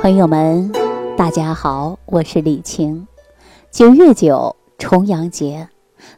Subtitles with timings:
[0.00, 0.70] 朋友们，
[1.16, 3.08] 大家好，我是李晴。
[3.68, 5.68] 九月九，重阳节，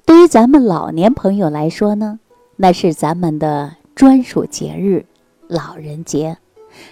[0.04, 2.20] 对于咱们老年朋友来说呢，
[2.56, 5.06] 那是咱们的专属节日——
[5.48, 6.36] 老人节。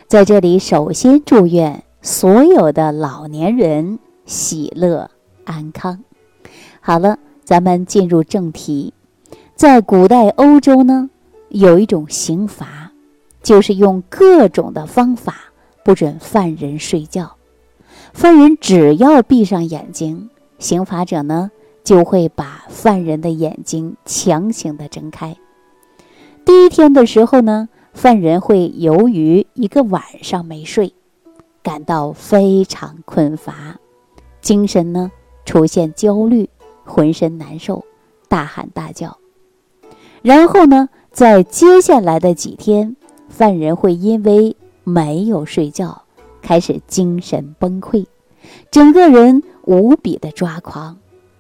[0.07, 5.11] 在这里，首先祝愿所有的老年人喜乐
[5.45, 6.03] 安康。
[6.81, 8.95] 好了，咱们进入正题。
[9.55, 11.11] 在古代欧洲呢，
[11.51, 12.93] 有一种刑罚，
[13.43, 15.35] 就是用各种的方法
[15.89, 17.37] 不准犯人睡觉。
[18.13, 21.51] 犯人只要闭上眼睛，刑罚者呢
[21.83, 25.35] 就会把犯人的眼睛强行的睁开。
[26.45, 30.93] 第一天的时候呢，犯人会由于一个晚上没睡，
[31.63, 33.79] 感到非常困乏，
[34.43, 35.11] 精神呢
[35.47, 36.51] 出现焦虑，
[36.85, 37.83] 浑身难受，
[38.29, 39.17] 大喊大叫。
[40.21, 42.95] 然后呢，在接下来的几天，
[43.31, 44.55] 犯人会因为
[44.89, 46.03] 没有睡觉。
[46.41, 48.07] 开始精神崩溃，
[48.71, 50.97] 整个人无比的抓狂，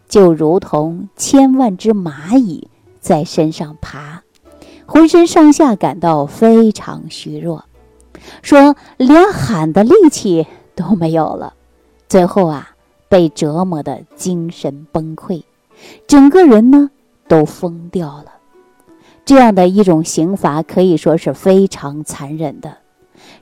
[0.08, 2.68] 就如同千万只蚂蚁
[3.00, 4.22] 在身上爬，
[4.86, 7.64] 浑身上下感到非常虚弱，
[8.42, 11.54] 说连喊的力气都没有了。
[12.08, 12.70] 最后啊，
[13.08, 15.44] 被折磨的精神崩溃，
[16.08, 16.90] 整个人呢
[17.28, 18.32] 都疯掉了。
[19.24, 22.78] 这样的一种刑罚可以说是非常残忍的，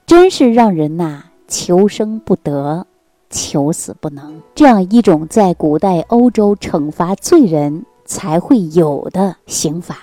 [0.07, 1.25] 真是让人呐。
[1.49, 2.89] 求生不得，
[3.31, 9.97] 求死不能，这样一种在古代欧洲惩罚罪人才会有的刑罚，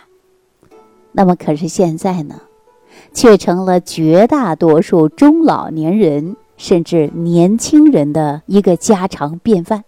[1.11, 2.35] 那么可是现在呢，
[3.13, 9.83] 却成了绝大多数中老年人甚至年轻人的一个家常便饭。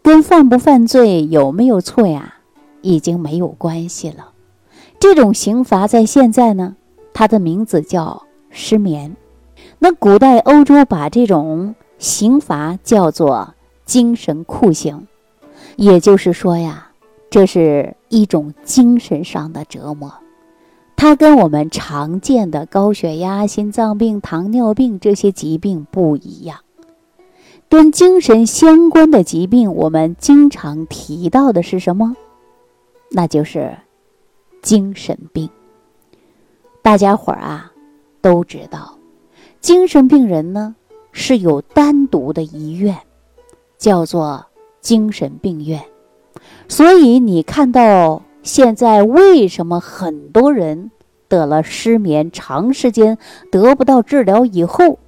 [0.00, 2.34] 跟犯不犯罪、有没有错呀，
[2.82, 4.30] 已经没有关系了。
[5.00, 6.76] 这种刑罚在现在呢，
[7.12, 8.22] 它的名字叫
[8.56, 9.14] 失眠。
[9.78, 13.54] 那古代欧洲把这种刑罚叫做
[13.84, 15.06] 精神酷刑，
[15.76, 16.90] 也就是说呀，
[17.28, 20.12] 这是一种精神上的折磨。
[20.96, 26.60] 它跟我们常见的高血压、心脏病、糖尿病这些疾病不一样。
[27.68, 32.16] 跟精神相关的疾病，我们经常提到的是什么？
[33.10, 33.76] 那就是
[34.62, 35.50] 精神病。
[36.80, 37.72] 大家伙儿啊，
[38.26, 38.98] 都知道。
[39.60, 40.74] 精神病人呢
[41.12, 42.96] 是有单独的医院，
[43.78, 44.44] 叫做
[44.80, 45.80] 精神病院。
[46.66, 50.90] 所以你看到现在为什么很多人
[51.28, 53.16] 得了失眠，长时间
[53.52, 54.98] 得不到治疗以后，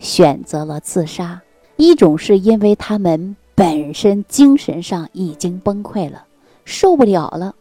[0.00, 1.40] 选择了自杀？
[1.76, 6.24] 一种是因为他们本身精神上已经崩溃了，
[6.64, 7.52] 受不了了；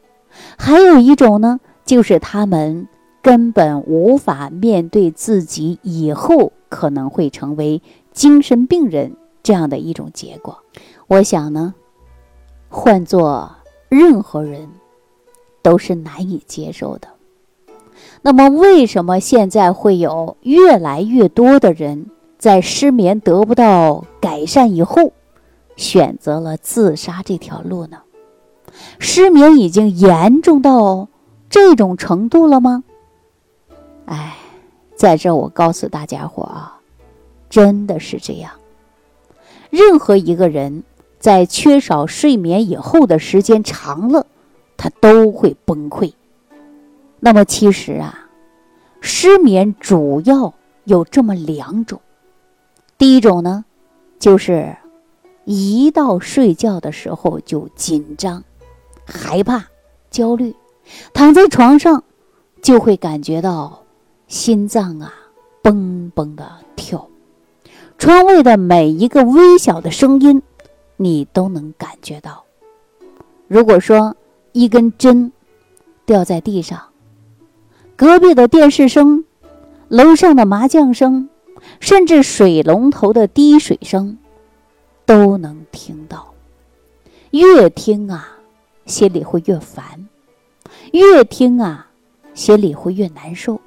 [0.58, 2.88] 还有一种呢，就是他们。
[3.22, 7.82] 根本无法面对自己以后可能会成为
[8.12, 10.60] 精神病人这样的一种结果。
[11.08, 11.74] 我想呢，
[12.70, 13.52] 换做
[13.90, 14.70] 任何人
[15.62, 17.08] 都是难以接受的。
[18.22, 25.14] 那么，为什么现在会有越来越多的人在失眠得不到改善以后，
[25.76, 28.00] 选择了自杀这条路呢？
[29.00, 31.08] 失眠已经严重到
[31.50, 32.84] 这种程度了吗？
[34.10, 34.36] 哎，
[34.96, 36.80] 在这我告诉大家伙啊，
[37.48, 38.52] 真的是这样。
[39.70, 40.84] 任何一个人
[41.20, 44.26] 在缺少睡眠以后的时间长了，
[44.78, 46.12] 他都会崩溃。
[47.20, 48.28] 那么其实啊，
[49.00, 50.56] 失眠主要
[50.86, 52.02] 有这么两种。
[52.98, 53.64] 第一种呢，
[54.18, 54.76] 就是
[55.46, 58.44] 一到睡觉的时候就紧张、
[59.06, 59.68] 害怕、
[60.10, 60.56] 焦虑，
[61.14, 62.04] 躺在床上
[62.64, 63.84] 就会感觉到。
[64.30, 65.12] 心脏啊，
[65.64, 67.10] 嘣嘣的跳，
[67.98, 70.44] 窗外的每一个微小的声音，
[70.98, 72.46] 你都能感觉到。
[73.48, 74.16] 如果说
[74.52, 75.32] 一根针
[76.06, 76.80] 掉在地上，
[77.96, 79.26] 隔壁的电视声、
[79.88, 81.28] 楼上的麻将声，
[81.80, 84.20] 甚至水龙头的滴水声，
[85.08, 86.36] 都能听到。
[87.32, 88.38] 越听啊，
[88.86, 90.08] 心里会越烦；
[90.92, 91.88] 越听啊，
[92.36, 93.60] 心里会越难受。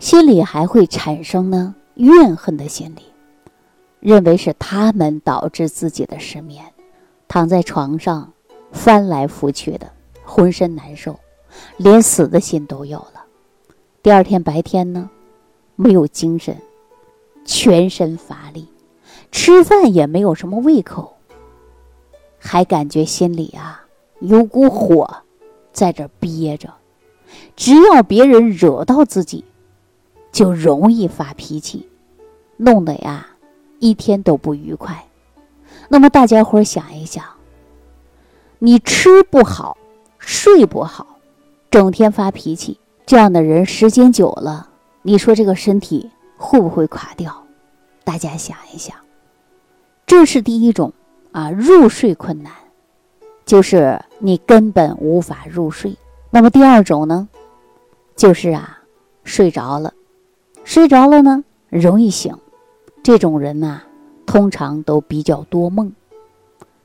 [0.00, 3.02] 心里还会产生呢怨恨的心理，
[4.00, 6.64] 认为是他们导致自己的失眠，
[7.28, 8.32] 躺在床上
[8.72, 9.92] 翻来覆去的，
[10.24, 11.20] 浑身难受，
[11.76, 13.24] 连死的心都有了。
[14.02, 15.10] 第二天白天呢，
[15.76, 16.56] 没有精神，
[17.44, 18.66] 全身乏力，
[19.30, 21.18] 吃饭也没有什么胃口，
[22.38, 23.84] 还感觉心里啊
[24.20, 25.18] 有股火
[25.74, 26.72] 在这憋着，
[27.54, 29.44] 只要别人惹到自己。
[30.32, 31.88] 就容易发脾气，
[32.56, 33.26] 弄得呀
[33.78, 35.06] 一天都不愉快。
[35.88, 37.24] 那么大家伙想一想，
[38.58, 39.76] 你吃不好，
[40.18, 41.18] 睡不好，
[41.70, 44.68] 整天发脾气，这样的人时间久了，
[45.02, 47.44] 你说这个身体会不会垮掉？
[48.04, 48.96] 大家想一想，
[50.06, 50.92] 这是第一种
[51.32, 52.52] 啊，入睡困难，
[53.44, 55.96] 就是你根本无法入睡。
[56.30, 57.28] 那么第二种呢，
[58.14, 58.80] 就是啊，
[59.24, 59.92] 睡着了，
[60.64, 62.36] 睡着了呢，容易醒。
[63.02, 63.82] 这种人呐，
[64.26, 65.92] 通常都比较多梦，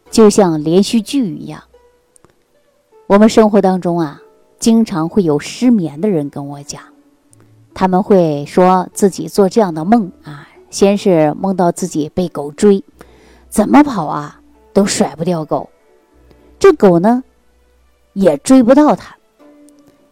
[0.10, 1.64] 就像连续剧一样。
[3.08, 4.22] 我们生活当中啊，
[4.58, 6.82] 经常会有失眠的人跟我讲，
[7.74, 12.84] 他们会说自己做这样的梦啊，先是梦到自己被狗追，
[13.50, 14.42] 怎么跑啊
[14.74, 15.70] 都甩不掉狗，
[16.58, 17.24] 这狗呢
[18.14, 19.18] 也追不到他，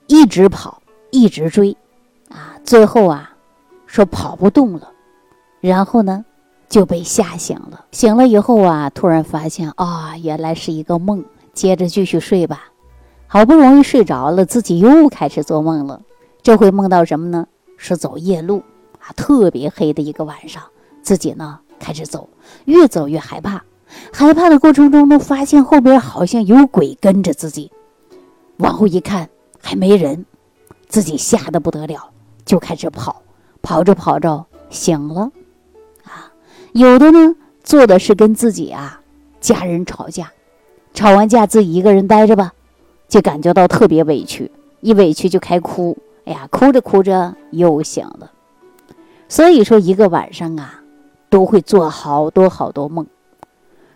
[0.08, 1.76] 一直跑，一直追，
[2.30, 3.33] 啊，最后啊
[3.94, 4.90] 说跑不动了。
[5.62, 6.26] 然后呢，
[6.68, 7.86] 就被吓醒了。
[7.92, 11.24] 醒了以后啊，突然发现啊，原来是一个梦。
[11.54, 12.64] 接着继续睡吧，
[13.28, 16.02] 好不容易睡着了，自己又开始做梦了。
[16.42, 17.46] 这回梦到什么呢？
[17.78, 18.64] 是走夜路
[18.98, 20.64] 啊，特别黑的一个晚上，
[21.04, 22.28] 自己呢开始走，
[22.66, 23.64] 越走越害怕。
[24.12, 27.72] 害怕的过程中呢，发现后边好像有鬼跟着自己。
[28.58, 29.30] 往后一看，
[29.62, 30.26] 还没人，
[30.88, 32.10] 自己吓得不得了，
[32.44, 33.22] 就开始跑。
[33.64, 35.32] 跑着跑着醒了。
[36.04, 36.30] 啊
[36.74, 39.02] 有的呢，做的是跟自己啊
[39.40, 40.32] 家人吵架，
[40.94, 42.54] 吵完架自己一个人待着吧，
[43.08, 44.52] 就感觉到特别委屈，
[44.82, 48.32] 一委屈就开哭，哎呀，哭着哭着又醒了。
[49.28, 50.82] 所以说，一个晚上啊，
[51.30, 53.08] 都会做好多好多梦。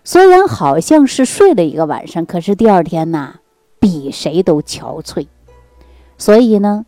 [0.04, 3.36] 虽然好像是睡了一个晚上，可是第二天呢，
[3.80, 5.28] 比谁都憔悴。
[6.18, 6.86] 所以呢，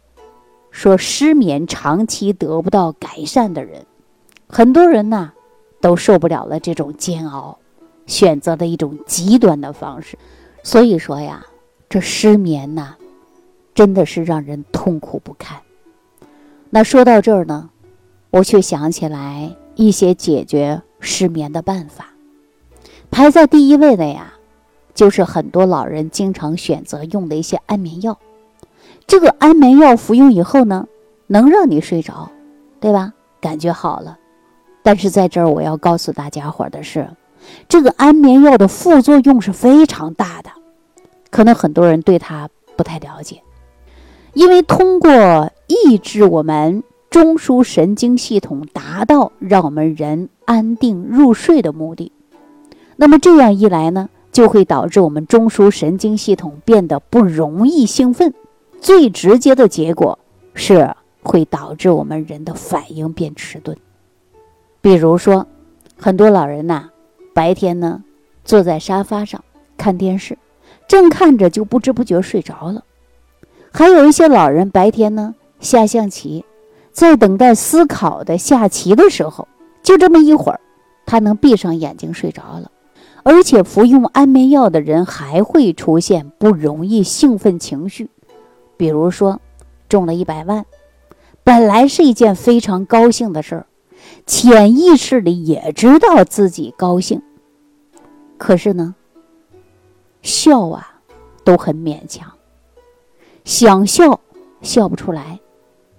[0.71, 3.85] 说失眠长期得不到改善的人，
[4.47, 5.33] 很多人呢。
[5.81, 7.57] 都受不了了这种煎熬，
[8.05, 10.17] 选择了一种极端的方式，
[10.61, 11.45] 所以说呀，
[11.87, 12.97] 这失眠呐，
[13.73, 15.61] 真的是让人痛苦不堪。
[16.69, 17.69] 那说到这儿呢，
[18.29, 22.09] 我却想起来一些解决失眠的办法。
[23.09, 24.33] 排在第一位的呀，
[24.93, 28.19] 就是很多老人经常选择用的一些安眠药。
[29.09, 30.87] 这个安眠药服用以后呢，
[31.25, 32.29] 能让你睡着，
[32.79, 33.11] 对吧？
[33.41, 34.15] 感觉好了。
[34.83, 37.09] 但是在这儿，我要告诉大家伙的是，
[37.67, 40.51] 这个安眠药的副作用是非常大的，
[41.31, 43.41] 可能很多人对它不太了解。
[44.33, 52.11] 因为通过抑制我们中枢神经系统，达到让我们人安定入睡的目的，
[52.95, 58.31] 那么这样一来呢，就会导致我们中枢神经系统变得不容易兴奋，
[58.81, 60.17] 最直接的结果
[60.53, 63.77] 是会导致我们人的反应变迟钝。
[64.81, 65.45] 比如说，
[65.97, 66.89] 很多老人呐，
[67.33, 68.03] 白天呢
[68.45, 69.43] 坐在沙发上
[69.77, 70.37] 看电视，
[70.87, 72.81] 正看着就不知不觉睡着了；
[73.71, 76.45] 还有一些老人白天呢下象棋，
[76.91, 79.47] 在等待思考的下棋的时候，
[79.83, 80.59] 就这么一会儿，
[81.05, 82.71] 他能闭上眼睛睡着了。
[83.23, 88.09] 而且服用安眠药的人还会出现不容易兴奋情绪，
[88.79, 89.41] 比如说
[89.89, 90.65] 中了一百万，
[91.43, 93.65] 本来是一件非常高兴的事儿。
[94.25, 97.21] 潜意识里也知道自己高兴，
[98.37, 98.95] 可是呢，
[100.21, 101.01] 笑啊
[101.43, 102.31] 都很勉强，
[103.43, 104.21] 想笑
[104.61, 105.41] 笑不出来，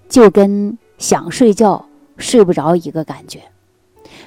[0.09, 1.85] 就跟想睡觉
[2.17, 3.43] 睡不着一个感觉。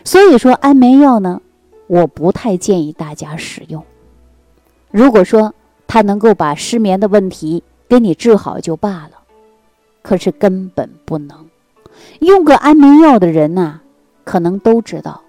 [0.03, 1.41] 所以说，安眠药呢，
[1.87, 3.83] 我不太建议大家使用。
[4.91, 5.55] 如果说
[5.87, 9.11] 它能够把失眠的问题给你治好就罢了，
[10.01, 11.45] 可是根本不能。
[12.21, 13.81] 用个安眠药的人呐。
[14.23, 15.21] 可能都知道，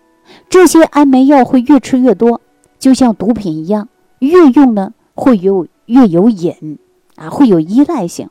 [0.48, 2.40] 这些安眠药会越吃越多，
[2.78, 3.88] 就像毒品一样，
[4.20, 6.78] 越用呢会有越有瘾
[7.16, 8.30] 啊，会有依赖性，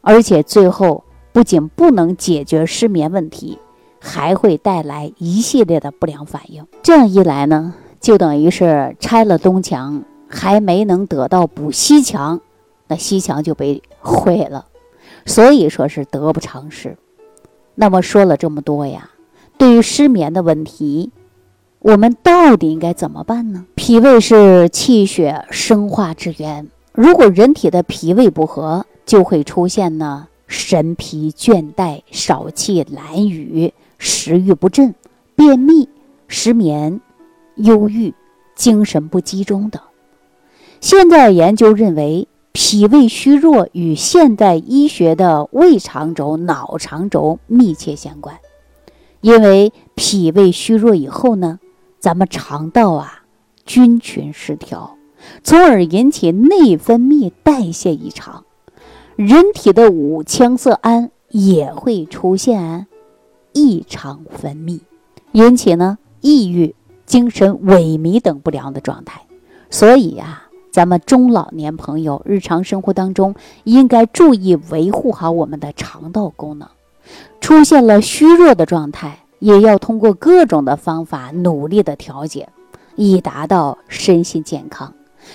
[0.00, 3.58] 而且最后不仅不能解决失眠问题，
[4.00, 6.66] 还会带来一系列的不良反应。
[6.82, 12.40] 这样一来呢，就等于是拆了东墙，还没能得到补西墙，
[12.96, 14.66] 西墙就被毁了，
[15.26, 16.96] 所以说是得不偿失。
[17.74, 19.10] 那么说了这么多呀。
[19.56, 21.12] 对于失眠的问题，
[21.78, 23.66] 我们到底应该怎么办呢？
[23.76, 34.94] 脾胃是气血生化之源，如果人体的脾胃不和，就会出现呢神疲倦怠、少气懒语、食欲不振、
[35.36, 35.88] 便秘、
[36.26, 37.00] 失眠、
[37.54, 38.12] 忧郁、
[38.56, 39.80] 精神不集中等。
[40.80, 48.38] 现在研究认为，脾胃虚弱与现代医学的胃肠轴、脑肠轴密切相关。
[49.20, 51.58] 因为脾胃虚弱以后呢，
[51.98, 53.24] 咱们肠道啊
[53.66, 54.96] 菌群失调，
[55.42, 58.44] 从而引起内分泌代谢异常，
[59.16, 62.86] 人体的五羟色胺也会出现
[63.52, 64.78] 异常分泌，
[65.32, 69.22] 引起呢抑郁、精神萎靡等不良的状态。
[69.70, 70.43] 所以呀，
[70.74, 76.68] 咱们中老年朋友日常生活当中应该注意维护好我们的肠道功能。
[77.40, 82.48] 出现了虚弱的状态，也要通过各种的方法努力的调节，
[82.96, 84.92] 以达到身心健康。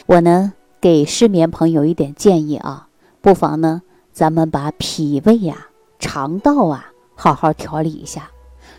[0.07, 2.89] 我呢给失眠朋友一点建议啊，
[3.21, 3.81] 不妨呢
[4.11, 5.67] 咱们把脾胃呀、
[5.99, 8.29] 肠道啊好好调理一下，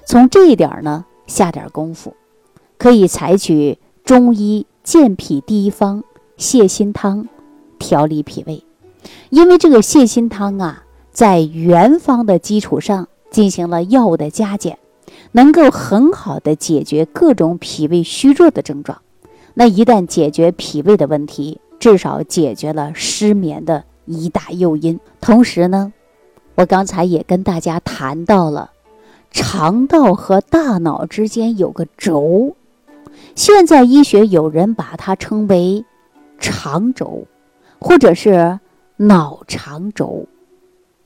[0.04, 2.14] 从这一点呢下点功夫，
[2.76, 6.04] 可以采取中医健脾第一方
[6.40, 7.28] 泻心汤
[7.78, 8.64] 调理脾胃，
[9.28, 10.84] 因为这个泻心汤啊。
[11.12, 14.78] 在原方的基础上进行了药物的加减，
[15.32, 19.02] 能够很好的解决各种脾胃虚弱的症状。
[19.54, 24.98] 那一旦解决脾胃的问题，至少解决了失眠的一大诱因。
[25.20, 25.92] 同时呢，
[26.54, 28.70] 我刚才也跟大家谈到了，
[29.32, 32.54] 肠道和大脑之间有个轴，
[33.34, 35.84] 现在医学有人把它称为
[36.40, 37.26] 肠轴，
[37.78, 38.58] 或者是
[38.96, 40.26] 脑肠轴。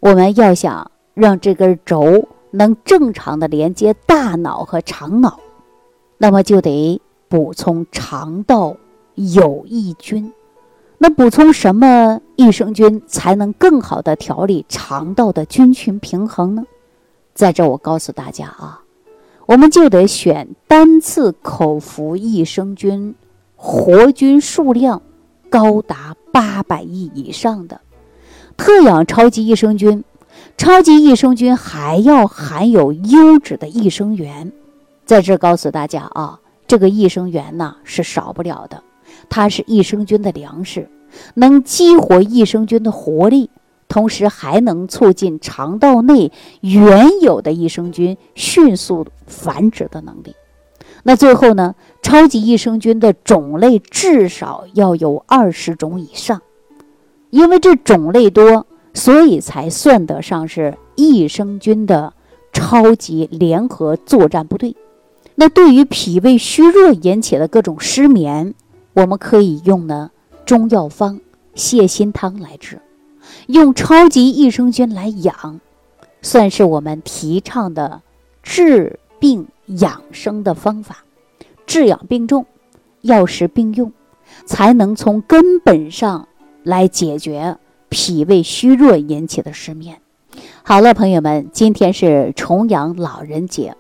[0.00, 5.38] 我们要想让这根轴能正常的连接大脑和肠脑，
[6.16, 8.76] 那么就得补充肠道
[9.14, 10.32] 有益菌。
[10.98, 16.64] 那补充什么益生菌才能更好的调理肠道的菌群平衡呢？
[17.34, 18.82] 在这我告诉大家啊，
[19.46, 23.14] 我们就得选单次口服益生菌
[23.56, 25.02] 活菌数量
[25.54, 27.80] 高达八百亿以上的。
[28.56, 30.02] 特养超级益生菌，
[30.56, 34.50] 超级益生菌还要含有优质的益生元，
[35.04, 38.82] 在这告诉大家啊，这个益生元呢是少不了的，
[39.28, 40.90] 它是益生菌的粮食，
[41.34, 43.48] 能激活益生菌的活力，
[43.86, 46.32] 同时还能促进肠道内
[46.62, 50.34] 原有的益生菌迅速繁殖的能力。
[51.04, 56.42] 那最后呢，超级益生菌的种类至少要有二十种以上。
[57.30, 62.14] 因为这种类多，所以才算得上是益生菌的
[62.52, 64.76] 超级联合作战部队。
[65.34, 68.54] 那对于脾胃虚弱引起的各种失眠，
[68.92, 70.10] 我们可以用呢
[70.46, 71.20] 中药方
[71.56, 72.80] 泻心汤来治，
[73.48, 75.60] 用超级益生菌来养，
[76.22, 78.00] 算是我们提倡的
[78.44, 79.46] 治病
[79.78, 80.98] 养生的方法，
[81.64, 82.44] 治养并重，
[83.00, 83.90] 药食并用，
[84.44, 86.28] 才能从根本上。
[86.62, 87.56] 来解决
[87.88, 89.98] 脾胃虚弱引起的失眠。
[90.62, 93.74] 好了，朋友们，今天是重阳老人节，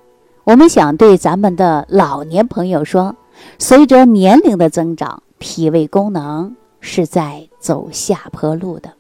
[0.44, 3.16] 我们想对咱们的老年朋友说：
[3.58, 8.94] 随着年龄的增长，脾胃功能是在走下坡路的，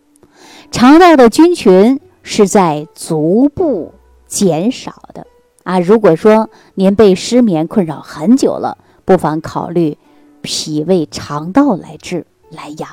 [0.70, 3.92] 肠道的菌群是在逐步
[4.26, 5.26] 减少的
[5.64, 5.80] 啊。
[5.80, 9.98] 如果说您被失眠困扰很久了，不妨考虑
[10.40, 12.88] 脾胃肠道来治来养。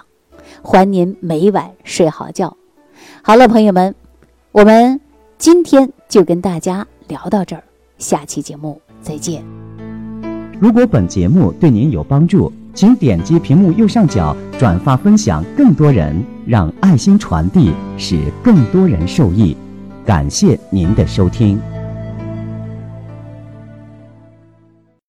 [0.64, 2.58] 还您每晚睡好觉。
[3.22, 3.94] 好了，朋友们，
[4.52, 5.00] 我们
[5.38, 7.64] 今天就跟大家聊到这儿，
[7.98, 9.44] 下期节目再见。
[10.60, 19.58] 如果本节目对您有帮助，请点击屏幕右上角转发分享，更多人让爱心传递，使更多人受益。
[20.06, 21.60] 感谢您的收听。